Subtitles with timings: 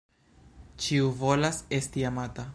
[0.85, 2.49] Ĉiu volas esti amata.